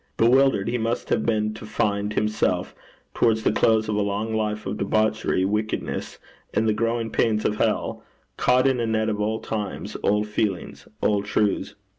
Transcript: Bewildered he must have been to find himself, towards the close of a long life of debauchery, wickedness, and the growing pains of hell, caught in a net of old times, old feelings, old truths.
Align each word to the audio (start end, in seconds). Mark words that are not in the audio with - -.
Bewildered 0.17 0.67
he 0.67 0.79
must 0.79 1.09
have 1.09 1.27
been 1.27 1.53
to 1.53 1.63
find 1.63 2.13
himself, 2.13 2.73
towards 3.13 3.43
the 3.43 3.51
close 3.51 3.87
of 3.87 3.93
a 3.95 4.01
long 4.01 4.33
life 4.35 4.65
of 4.65 4.77
debauchery, 4.79 5.45
wickedness, 5.45 6.17
and 6.55 6.67
the 6.67 6.73
growing 6.73 7.11
pains 7.11 7.45
of 7.45 7.57
hell, 7.57 8.03
caught 8.35 8.65
in 8.65 8.79
a 8.79 8.87
net 8.87 9.09
of 9.09 9.21
old 9.21 9.43
times, 9.43 9.95
old 10.01 10.27
feelings, 10.27 10.87
old 11.03 11.25
truths. 11.25 11.75